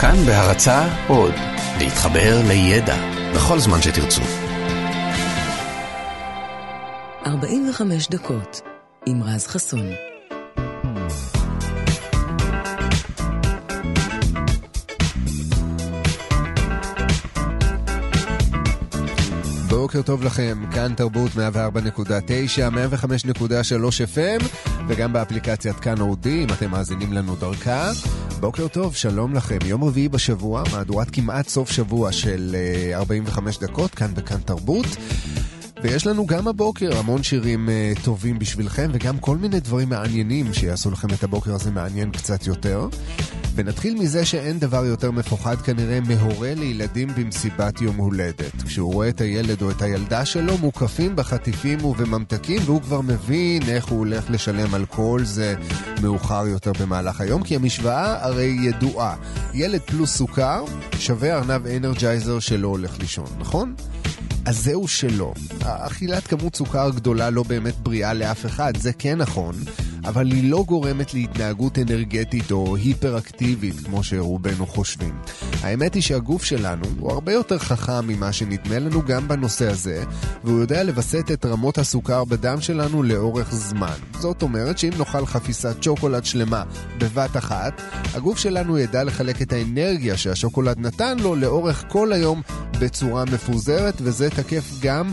[0.00, 1.34] כאן בהרצה עוד,
[1.78, 2.96] להתחבר לידע
[3.34, 4.22] בכל זמן שתרצו.
[7.26, 8.60] 45 דקות
[9.06, 9.86] עם רז חסון.
[19.68, 21.40] בוקר טוב לכם, כאן תרבות 104.9, 105.3
[24.14, 24.44] FM
[24.88, 27.90] וגם באפליקציית כאן אודי, אם אתם מאזינים לנו דרכה.
[28.40, 29.58] בוקר טוב, שלום לכם.
[29.64, 32.56] יום רביעי בשבוע, מהדורת כמעט סוף שבוע של
[32.94, 34.86] 45 אה, דקות, כאן בכאן תרבות.
[35.82, 40.90] ויש לנו גם הבוקר המון שירים uh, טובים בשבילכם וגם כל מיני דברים מעניינים שיעשו
[40.90, 42.88] לכם את הבוקר הזה מעניין קצת יותר.
[43.54, 48.62] ונתחיל מזה שאין דבר יותר מפוחד כנראה מהורה לילדים במסיבת יום הולדת.
[48.66, 53.86] כשהוא רואה את הילד או את הילדה שלו מוקפים בחטיפים ובממתקים והוא כבר מבין איך
[53.86, 55.54] הוא הולך לשלם על כל זה
[56.02, 59.16] מאוחר יותר במהלך היום, כי המשוואה הרי ידועה.
[59.54, 60.64] ילד פלוס סוכר
[60.98, 63.74] שווה ארנב אנרג'ייזר שלא הולך לישון, נכון?
[64.44, 65.32] אז זהו שלא.
[65.62, 69.54] אכילת כמות סוכר גדולה לא באמת בריאה לאף אחד, זה כן נכון,
[70.04, 75.14] אבל היא לא גורמת להתנהגות אנרגטית או היפראקטיבית, כמו שרובנו חושבים.
[75.62, 80.04] האמת היא שהגוף שלנו הוא הרבה יותר חכם ממה שנדמה לנו גם בנושא הזה,
[80.44, 83.96] והוא יודע לווסת את רמות הסוכר בדם שלנו לאורך זמן.
[84.18, 86.62] זאת אומרת שאם נאכל חפיסת שוקולד שלמה
[86.98, 87.82] בבת אחת,
[88.14, 92.42] הגוף שלנו ידע לחלק את האנרגיה שהשוקולד נתן לו לאורך כל היום
[92.80, 95.12] בצורה מפוזרת, וזה תקף גם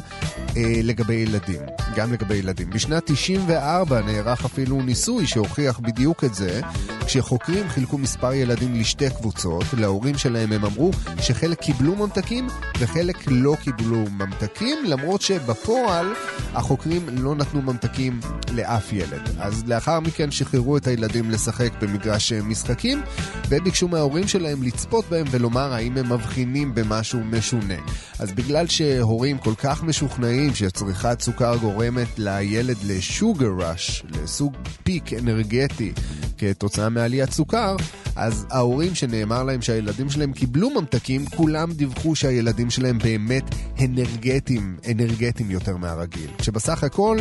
[0.58, 1.62] אה, לגבי ילדים.
[1.96, 2.70] גם לגבי ילדים.
[2.70, 6.62] בשנת 94 נערך אפילו ניסוי שהוכיח בדיוק את זה,
[7.06, 10.92] כשחוקרים חילקו מספר ילדים לשתי קבוצות, להורים שלהם הם אמרו
[11.22, 12.48] שחלק קיבלו ממתקים
[12.80, 16.14] וחלק לא קיבלו ממתקים, למרות שבפועל
[16.54, 18.20] החוקרים לא נתנו ממתקים
[18.52, 19.22] לאף ילד.
[19.40, 23.02] אז לאחר מכן שחררו את הילדים לשחק במגרש משחקים,
[23.50, 27.20] וביקשו מההורים שלהם לצפות בהם ולומר האם הם מבחינים במשהו
[27.56, 27.76] משונה.
[28.20, 35.94] אז בגלל שהורים כל כך משוכנעים שצריכת סוכר גורמת לילד לשוגר ראש, לסוג פיק אנרגטי
[36.38, 37.76] כתוצאה מעליית סוכר,
[38.16, 43.44] אז ההורים שנאמר להם שהילדים שלהם קיבלו ממתקים, כולם דיווחו שהילדים שלהם באמת
[43.84, 46.30] אנרגטיים, אנרגטיים יותר מהרגיל.
[46.38, 47.18] כשבסך הכל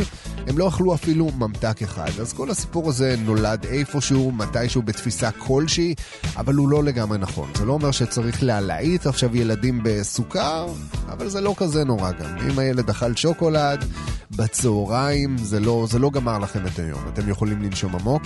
[0.47, 2.09] הם לא אכלו אפילו ממתק אחד.
[2.21, 5.95] אז כל הסיפור הזה נולד איפשהו, מתישהו בתפיסה כלשהי,
[6.37, 7.49] אבל הוא לא לגמרי נכון.
[7.55, 10.24] זה לא אומר שצריך להלהיט עכשיו ילדים בסוכר,
[11.09, 12.37] אבל זה לא כזה נורא גם.
[12.49, 13.85] אם הילד אכל שוקולד
[14.31, 16.99] בצהריים, זה לא, זה לא גמר לכם את היום.
[17.13, 18.23] אתם יכולים לנשום עמוק.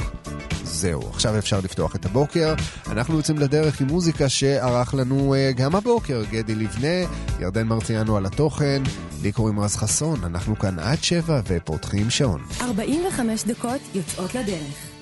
[0.64, 2.54] זהו, עכשיו אפשר לפתוח את הבוקר.
[2.88, 8.26] אנחנו יוצאים לדרך עם מוזיקה שערך לנו uh, גם הבוקר, גדי לבנה, ירדן מרציאנו על
[8.26, 8.84] התוכן,
[9.22, 12.42] לי קוראים רז חסון, אנחנו כאן עד שבע ופותחים שעון.
[12.62, 14.99] 45 דקות יוצאות לדרך.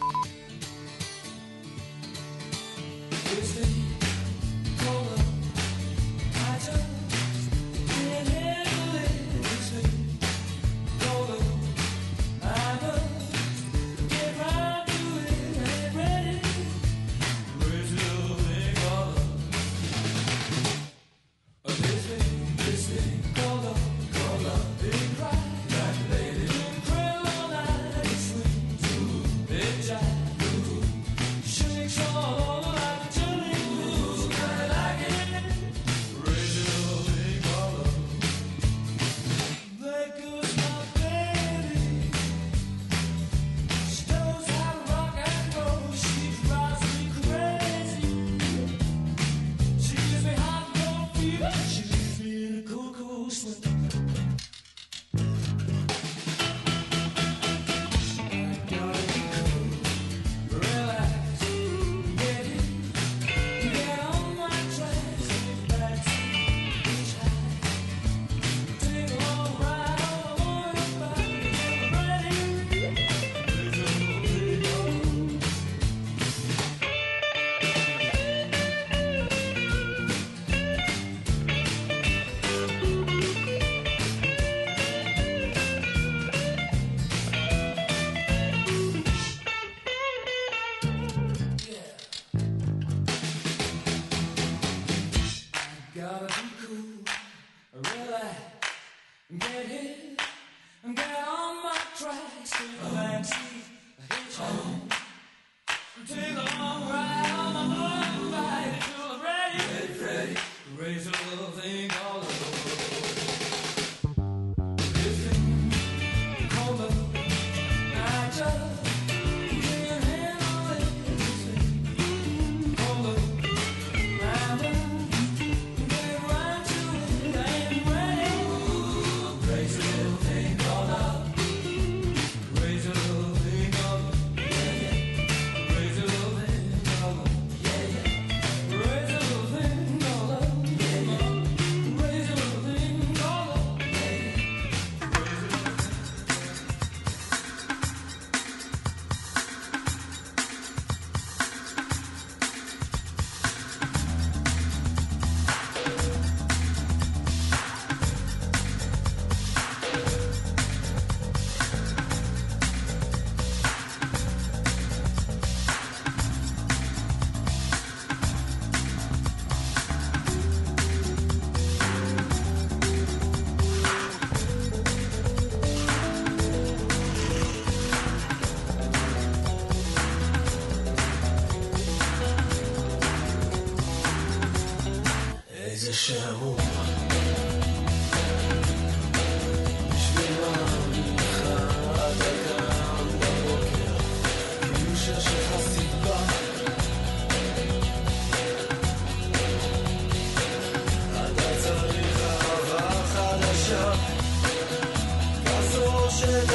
[206.17, 206.46] should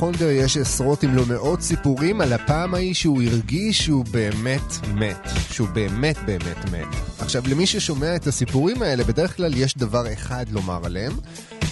[0.00, 4.86] לכל היפוכונדר יש עשרות אם לא מאות סיפורים על הפעם ההיא שהוא הרגיש שהוא באמת
[4.94, 5.28] מת.
[5.50, 6.86] שהוא באמת באמת מת.
[7.18, 11.12] עכשיו, למי ששומע את הסיפורים האלה, בדרך כלל יש דבר אחד לומר עליהם,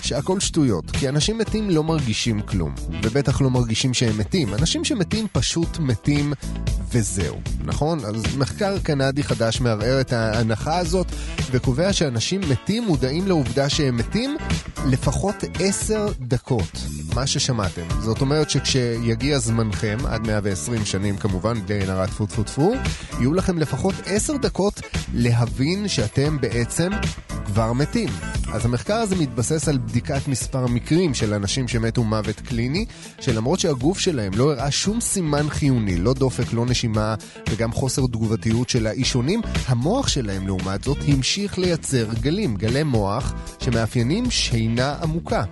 [0.03, 0.91] שהכל שטויות.
[0.91, 4.55] כי אנשים מתים לא מרגישים כלום, ובטח לא מרגישים שהם מתים.
[4.55, 6.33] אנשים שמתים פשוט מתים
[6.93, 7.99] וזהו, נכון?
[8.05, 11.07] אז מחקר קנדי חדש מערער את ההנחה הזאת,
[11.51, 14.37] וקובע שאנשים מתים מודעים לעובדה שהם מתים
[14.87, 16.79] לפחות עשר דקות.
[17.19, 17.83] מה ששמעתם.
[18.01, 22.75] זאת אומרת שכשיגיע זמנכם, עד 120 שנים כמובן, בלי עין הרע טפו טפו טפו,
[23.19, 24.81] יהיו לכם לפחות עשר דקות
[25.15, 26.91] להבין שאתם בעצם
[27.47, 28.09] כבר מתים.
[28.53, 32.87] אז המחקר הזה מתבסס על בדיקת מספר מקרים של אנשים שמתו מוות קליני,
[33.21, 37.15] שלמרות שהגוף שלהם לא הראה שום סימן חיוני, לא דופק, לא נשימה
[37.51, 44.31] וגם חוסר תגובתיות של האישונים, המוח שלהם לעומת זאת המשיך לייצר גלים, גלי מוח שמאפיינים
[44.31, 45.45] שינה עמוקה.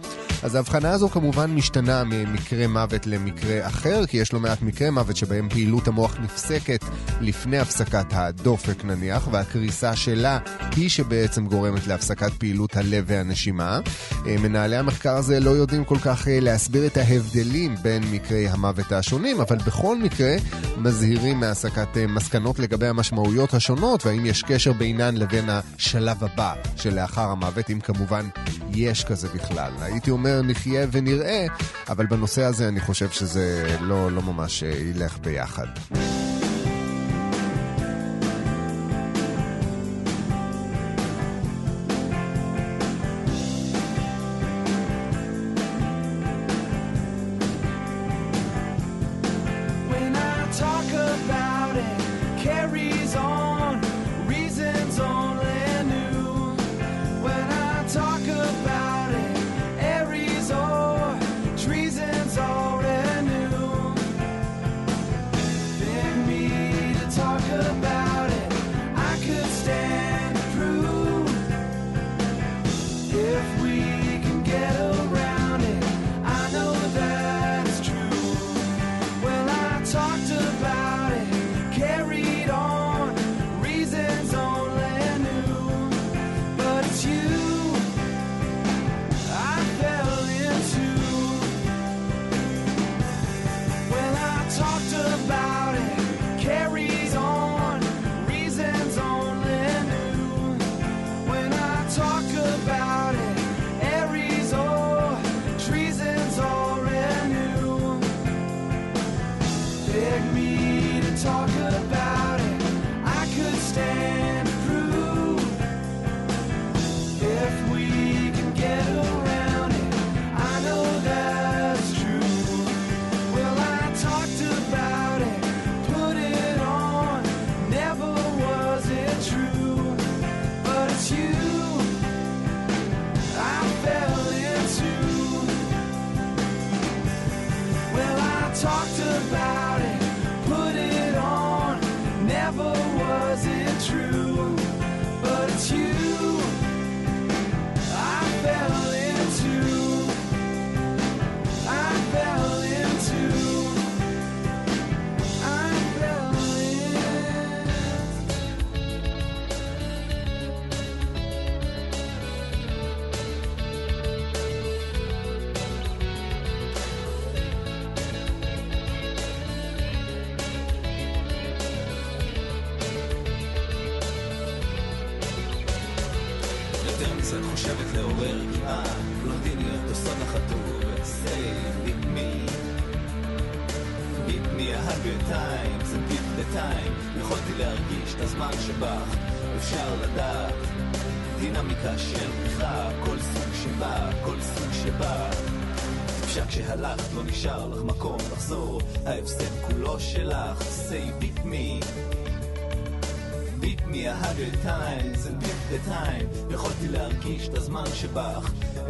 [0.47, 5.17] אז ההבחנה הזו כמובן משתנה ממקרה מוות למקרה אחר, כי יש לא מעט מקרי מוות
[5.17, 6.85] שבהם פעילות המוח נפסקת
[7.21, 10.38] לפני הפסקת הדופק נניח, והקריסה שלה
[10.76, 13.81] היא שבעצם גורמת להפסקת פעילות הלב והנשימה.
[14.25, 19.57] מנהלי המחקר הזה לא יודעים כל כך להסביר את ההבדלים בין מקרי המוות השונים, אבל
[19.57, 20.37] בכל מקרה
[20.76, 27.71] מזהירים מהסקת מסקנות לגבי המשמעויות השונות, והאם יש קשר בינן לבין השלב הבא שלאחר המוות,
[27.71, 28.29] אם כמובן
[28.76, 29.73] יש כזה בכלל.
[29.80, 31.47] הייתי אומר נחיה ונראה,
[31.88, 35.66] אבל בנושא הזה אני חושב שזה לא, לא ממש ילך ביחד.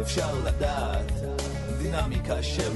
[0.07, 1.11] אפשר לדעת
[1.77, 2.71] דינמיקה של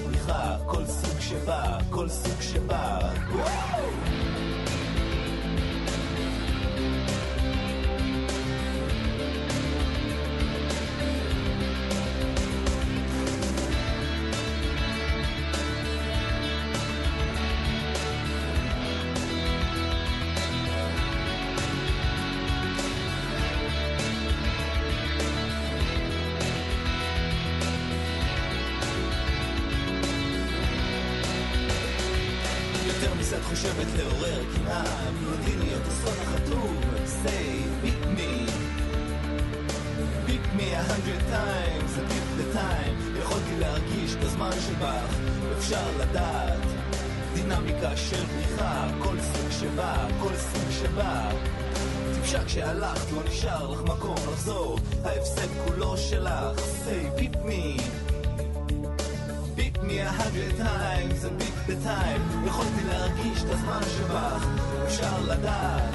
[63.51, 64.47] הזמן שבך,
[64.85, 65.93] אפשר לדעת.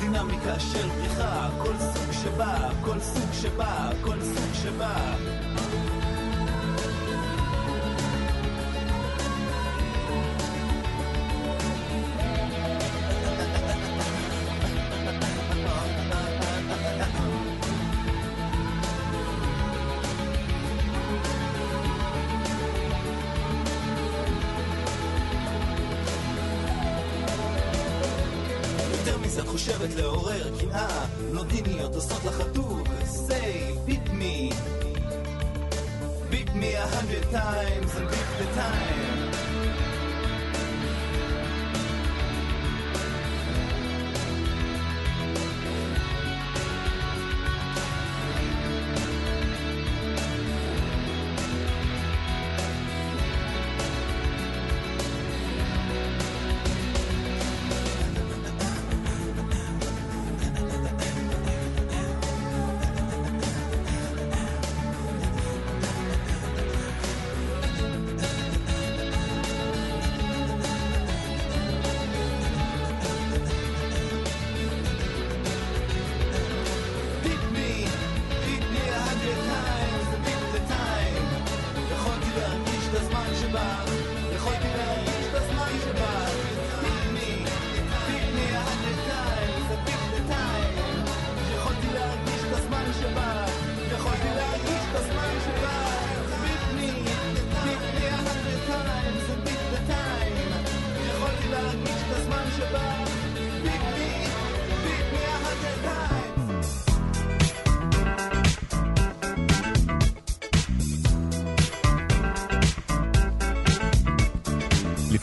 [0.00, 5.41] דינמיקה של בריחה, כל סוג שבא, כל סוג שבא, כל סוג שבא.
[29.32, 34.54] פיז, את חושבת לעורר קנאה, בלונדיניות עושות לך טוב, say, beat me,
[36.30, 39.31] beat me a hundred times and beat the time.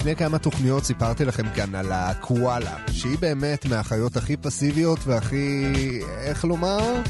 [0.10, 5.74] לפני כמה תוכניות סיפרתי לכם כאן על הקואלה, שהיא באמת מהחיות הכי פסיביות והכי,
[6.18, 7.02] איך לומר,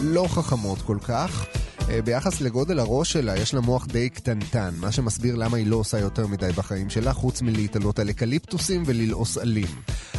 [0.00, 1.46] לא חכמות כל כך.
[1.90, 5.76] אה, ביחס לגודל הראש שלה, יש לה מוח די קטנטן, מה שמסביר למה היא לא
[5.76, 9.68] עושה יותר מדי בחיים שלה, חוץ מלהתעלות על אקליפטוסים וללעוס עלים.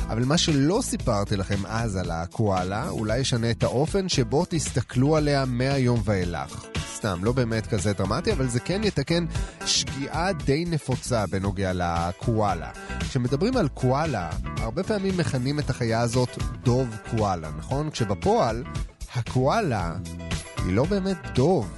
[0.09, 5.45] אבל מה שלא סיפרתי לכם אז על הקואלה, אולי ישנה את האופן שבו תסתכלו עליה
[5.45, 6.70] מהיום ואילך.
[7.01, 9.25] סתם, לא באמת כזה דרמטי, אבל זה כן יתקן
[9.65, 12.71] שגיאה די נפוצה בנוגע לקואלה.
[12.99, 16.29] כשמדברים על קואלה, הרבה פעמים מכנים את החיה הזאת
[16.63, 17.89] דוב קואלה, נכון?
[17.89, 18.63] כשבפועל,
[19.15, 19.93] הקואלה
[20.65, 21.71] היא לא באמת דוב.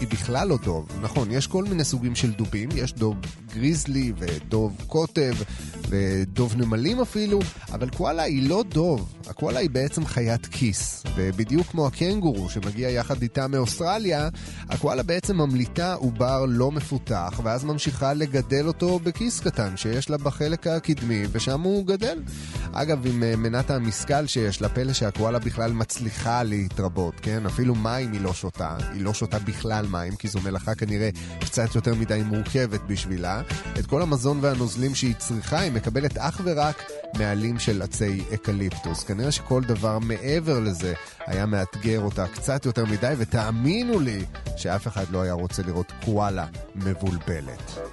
[0.00, 0.88] היא בכלל לא דוב.
[1.02, 3.16] נכון, יש כל מיני סוגים של דובים, יש דוב
[3.54, 5.34] גריזלי ודוב קוטב
[5.92, 7.40] ודוב נמלים אפילו,
[7.72, 9.12] אבל קואלה היא לא דוב.
[9.26, 14.28] הקואלה היא בעצם חיית כיס, ובדיוק כמו הקנגורו שמגיע יחד איתה מאוסטרליה,
[14.68, 20.66] הקואלה בעצם ממליטה עובר לא מפותח, ואז ממשיכה לגדל אותו בכיס קטן שיש לה בחלק
[20.66, 22.22] הקדמי, ושם הוא גדל.
[22.72, 27.46] אגב, עם אה, מנת המשכל שיש לה, פלא שהקואלה בכלל מצליחה להתרבות, כן?
[27.46, 31.74] אפילו מים היא לא שותה, היא לא שותה בכלל מים, כי זו מלאכה כנראה קצת
[31.74, 33.42] יותר מדי מורכבת בשבילה.
[33.78, 36.82] את כל המזון והנוזלים שהיא צריכה היא מקבלת אך ורק
[37.18, 39.04] מעלים של עצי אקליפטוס.
[39.04, 40.94] כנראה שכל דבר מעבר לזה
[41.26, 44.24] היה מאתגר אותה קצת יותר מדי, ותאמינו לי
[44.56, 47.91] שאף אחד לא היה רוצה לראות קואלה מבולבלת.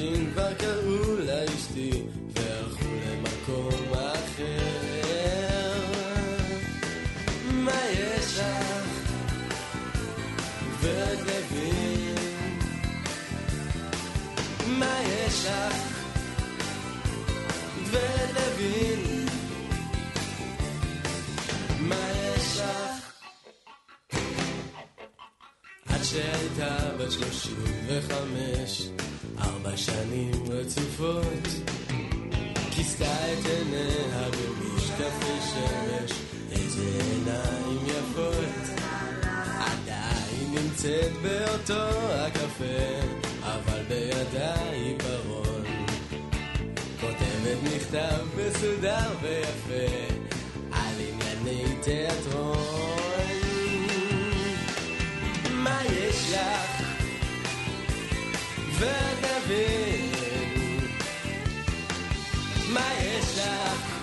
[0.00, 0.95] הרבה אנשים
[47.96, 50.14] מכתב מסודר ויפה,
[50.72, 52.58] על ענייני תיאטרון.
[55.52, 56.82] מה יש לך?
[58.78, 60.10] ותבין
[62.68, 64.00] מה יש לך?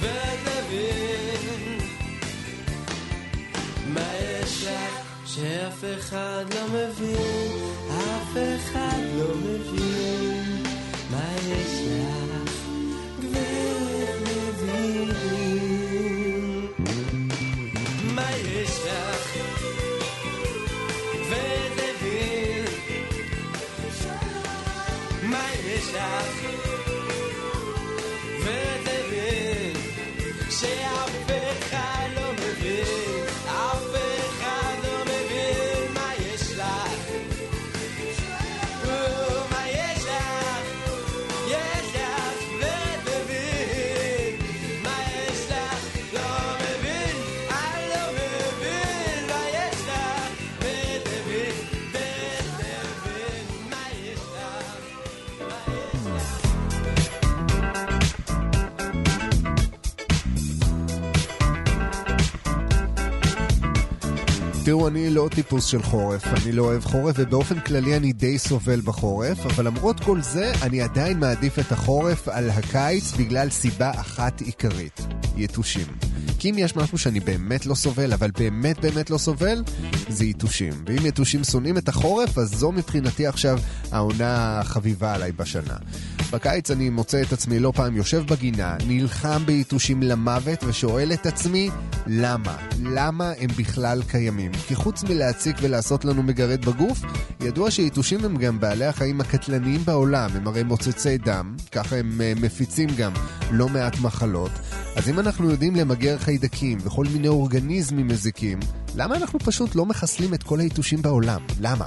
[0.00, 1.78] ותבין
[3.86, 5.06] מה יש לך?
[5.26, 7.52] שאף אחד לא מבין,
[7.88, 10.19] אף אחד לא מבין
[64.70, 68.80] תראו, אני לא טיפוס של חורף, אני לא אוהב חורף, ובאופן כללי אני די סובל
[68.80, 74.40] בחורף, אבל למרות כל זה, אני עדיין מעדיף את החורף על הקיץ בגלל סיבה אחת
[74.40, 75.00] עיקרית,
[75.36, 76.09] יתושים.
[76.40, 79.62] כי אם יש משהו שאני באמת לא סובל, אבל באמת באמת לא סובל,
[80.08, 80.72] זה יתושים.
[80.86, 83.58] ואם יתושים שונאים את החורף, אז זו מבחינתי עכשיו
[83.92, 85.76] העונה החביבה עליי בשנה.
[86.32, 91.70] בקיץ אני מוצא את עצמי לא פעם יושב בגינה, נלחם ביתושים למוות ושואל את עצמי,
[92.06, 92.56] למה?
[92.82, 94.52] למה הם בכלל קיימים?
[94.52, 97.02] כי חוץ מלהציק ולעשות לנו מגרד בגוף,
[97.40, 102.32] ידוע שיתושים הם גם בעלי החיים הקטלניים בעולם, הם הרי מוצצי דם, ככה הם אה,
[102.36, 103.12] מפיצים גם
[103.50, 104.50] לא מעט מחלות.
[104.96, 108.58] אז אם אנחנו יודעים למגר חיידקים וכל מיני אורגניזמים מזיקים,
[108.96, 111.40] למה אנחנו פשוט לא מחסלים את כל היתושים בעולם?
[111.60, 111.86] למה?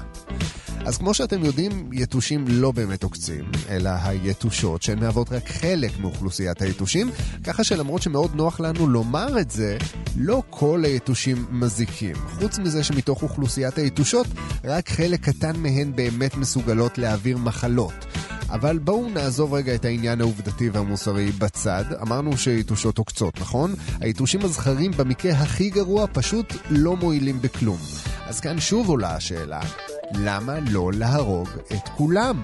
[0.86, 6.62] אז כמו שאתם יודעים, יתושים לא באמת עוקצים, אלא היתושות, שהן מהוות רק חלק מאוכלוסיית
[6.62, 7.12] היתושים,
[7.43, 9.78] ככה שלמרות שמאוד נוח לנו לומר את זה,
[10.17, 12.15] לא כל היתושים מזיקים.
[12.15, 14.28] חוץ מזה שמתוך אוכלוסיית היתושות,
[14.63, 18.06] רק חלק קטן מהן באמת מסוגלות להעביר מחלות.
[18.50, 21.84] אבל בואו נעזוב רגע את העניין העובדתי והמוסרי בצד.
[22.02, 23.74] אמרנו שיתושות עוקצות, נכון?
[24.00, 27.80] היתושים הזכרים במקרה הכי גרוע פשוט לא מועילים בכלום.
[28.26, 29.62] אז כאן שוב עולה השאלה,
[30.19, 32.43] למה לא להרוג את כולם?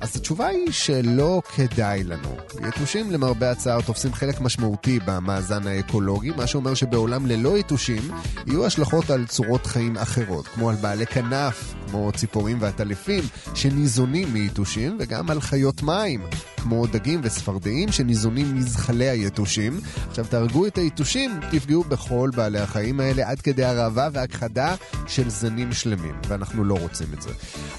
[0.00, 2.36] אז התשובה היא שלא כדאי לנו.
[2.68, 8.02] יתושים למרבה הצער תופסים חלק משמעותי במאזן האקולוגי, מה שאומר שבעולם ללא יתושים
[8.46, 14.96] יהיו השלכות על צורות חיים אחרות, כמו על בעלי כנף, כמו ציפורים ועטלפים, שניזונים מיתושים,
[15.00, 16.20] וגם על חיות מים,
[16.56, 19.80] כמו דגים וספרדעים שניזונים מזחלי היתושים.
[20.08, 24.74] עכשיו תהרגו את היתושים, תפגעו בכל בעלי החיים האלה עד כדי הרעבה והכחדה
[25.06, 27.30] של זנים שלמים, ואנחנו לא רוצים את זה.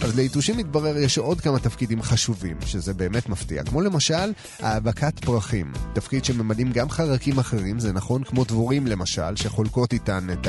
[0.01, 5.71] אז ליתושים מתברר יש עוד כמה תפקידים חשובים, שזה באמת מפתיע, כמו למשל האבקת פרחים,
[5.93, 10.47] תפקיד שממלאים גם חרקים אחרים, זה נכון כמו דבורים למשל, שחולקות איתן את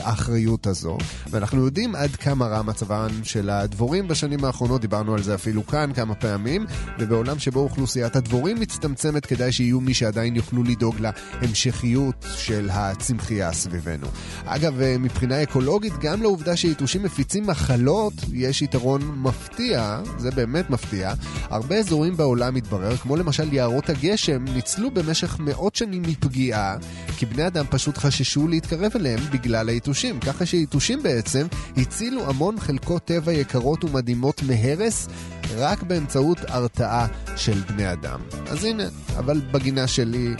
[0.00, 0.98] האחריות הזו,
[1.30, 5.90] ואנחנו יודעים עד כמה רע מצבן של הדבורים בשנים האחרונות, דיברנו על זה אפילו כאן
[5.94, 6.66] כמה פעמים,
[6.98, 14.06] ובעולם שבו אוכלוסיית הדבורים מצטמצמת, כדאי שיהיו מי שעדיין יוכלו לדאוג להמשכיות של הצמחייה סביבנו.
[14.44, 21.12] אגב, מבחינה אקולוגית, גם לעובדה שיתושים מפיצים מחלות, יש יתרון מפתיע, זה באמת מפתיע.
[21.50, 26.76] הרבה אזורים בעולם מתברר, כמו למשל יערות הגשם, ניצלו במשך מאות שנים מפגיעה,
[27.16, 30.20] כי בני אדם פשוט חששו להתקרב אליהם בגלל היתושים.
[30.20, 35.08] ככה שיתושים בעצם הצילו המון חלקות טבע יקרות ומדהימות מהרס,
[35.56, 37.06] רק באמצעות הרתעה
[37.36, 38.20] של בני אדם.
[38.46, 38.84] אז הנה,
[39.18, 40.34] אבל בגינה שלי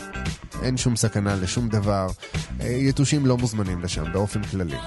[0.61, 2.07] אין שום סכנה לשום דבר.
[2.61, 4.77] אה, יתושים לא מוזמנים לשם באופן כללי.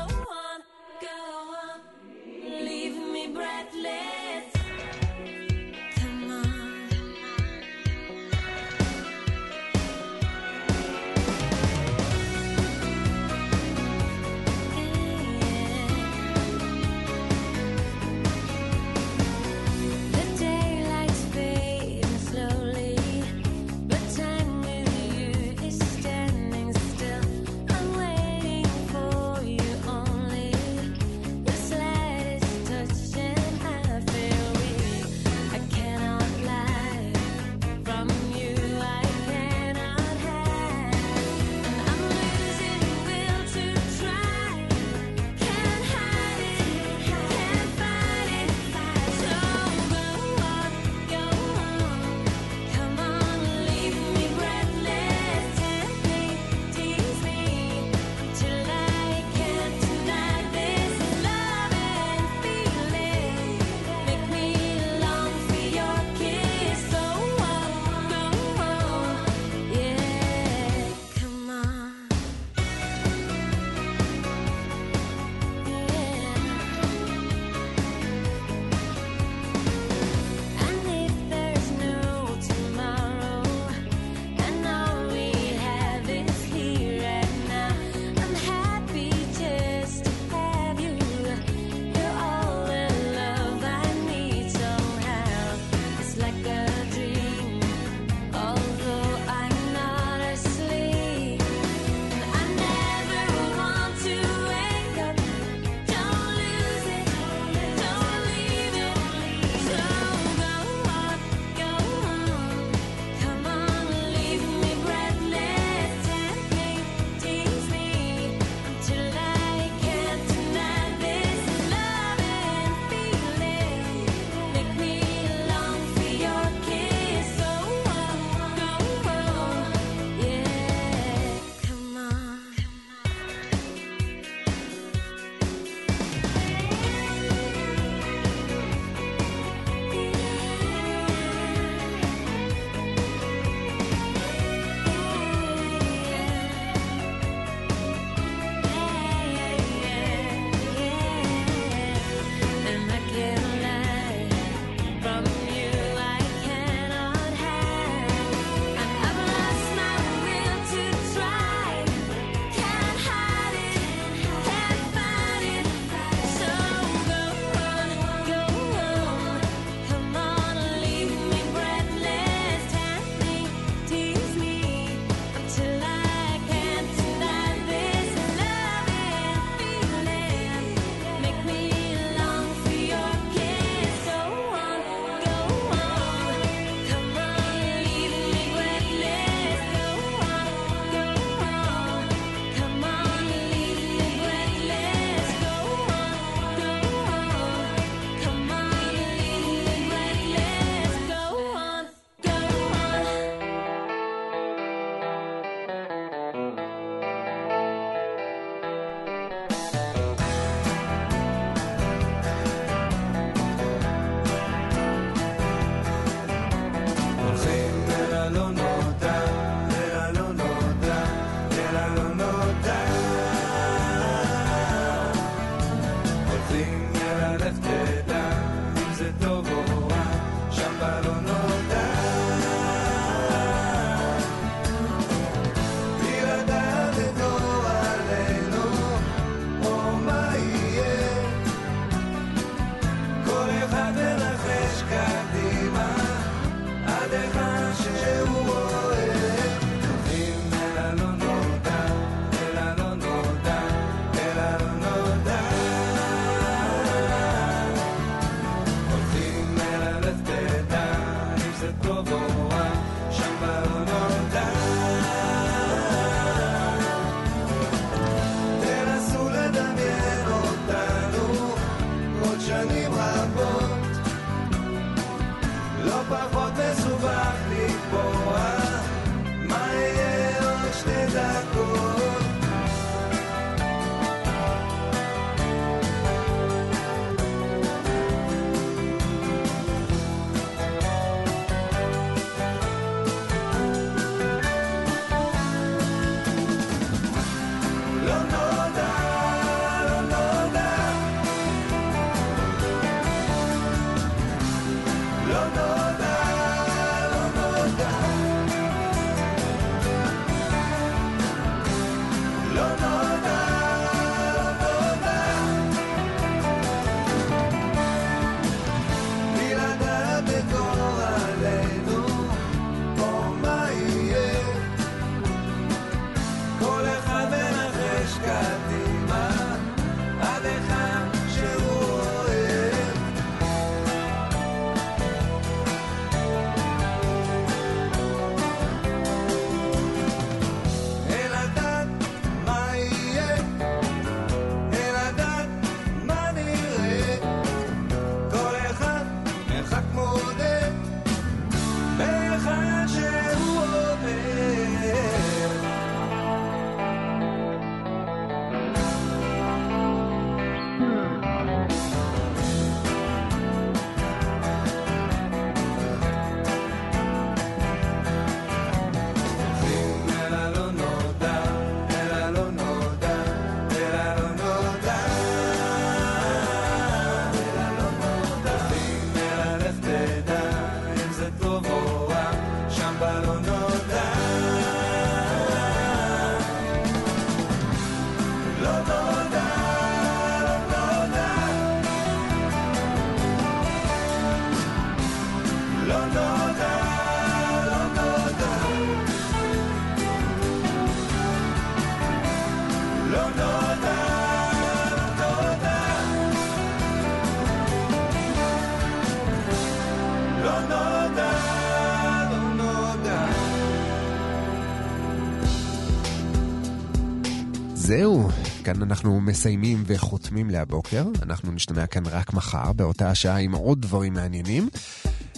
[418.92, 421.04] אנחנו מסיימים וחותמים להבוקר.
[421.22, 424.68] אנחנו נשתמע כאן רק מחר, באותה השעה עם עוד דברים מעניינים.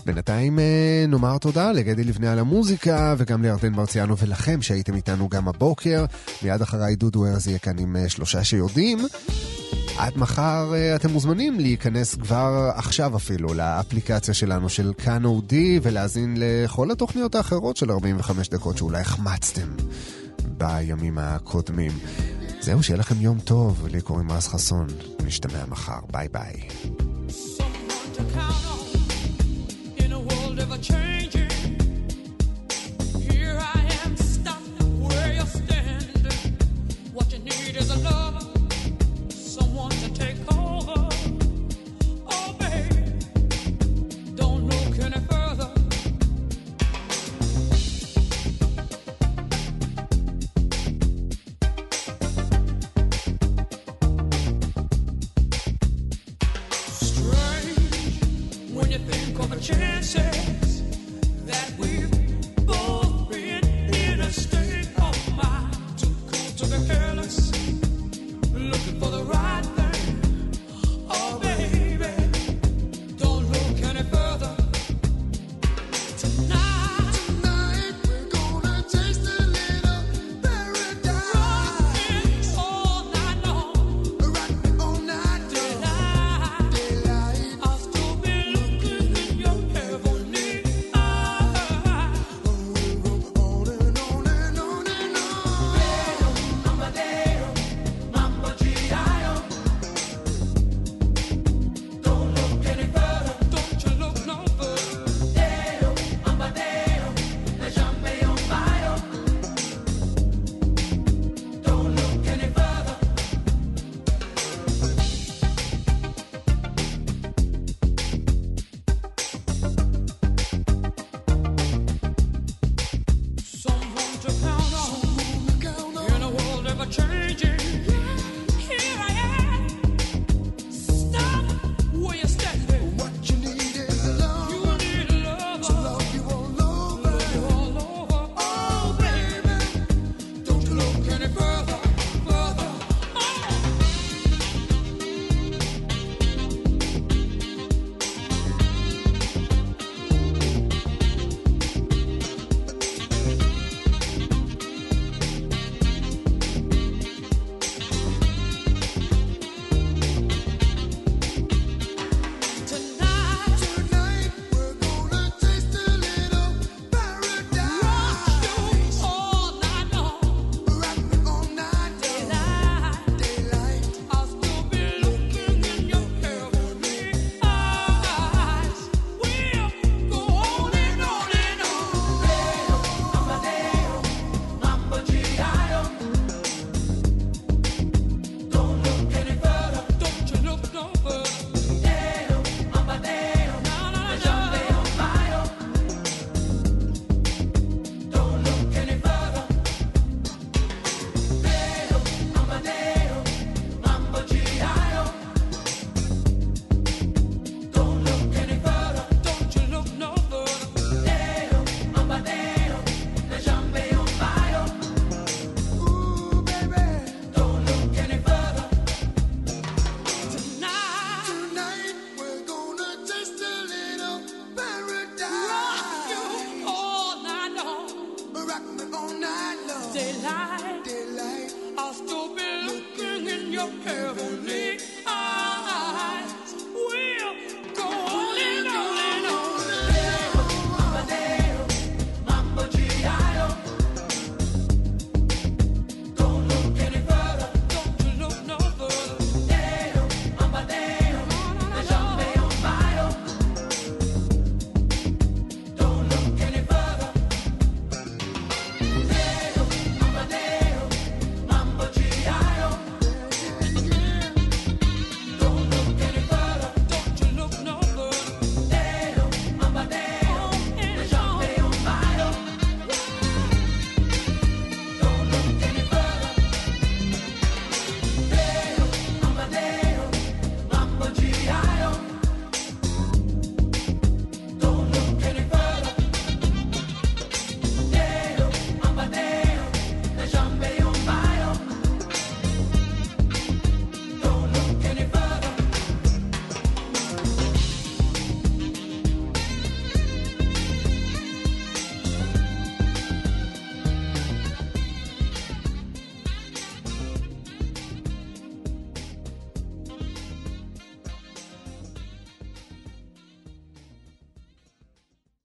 [0.07, 5.49] בינתיים אה, נאמר תודה לגדי לבנה על המוזיקה, וגם לירדן מרציאנו ולכם שהייתם איתנו גם
[5.49, 6.05] הבוקר.
[6.43, 8.99] מיד אחריי דודו ארז יהיה כאן עם אה, שלושה שיודעים.
[9.99, 16.35] עד מחר אה, אתם מוזמנים להיכנס כבר עכשיו אפילו לאפליקציה שלנו של כאן אודי ולהאזין
[16.39, 19.69] לכל התוכניות האחרות של 45 דקות שאולי החמצתם
[20.59, 21.93] בימים הקודמים.
[22.65, 24.87] זהו, שיהיה לכם יום טוב, לי קוראים רז חסון,
[25.27, 26.69] נשתמע מחר, ביי ביי.